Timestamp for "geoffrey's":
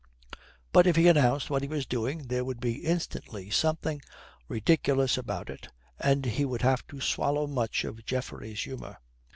8.03-8.63